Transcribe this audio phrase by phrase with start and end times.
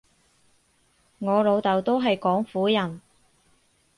[1.19, 3.01] 我老豆都係廣府人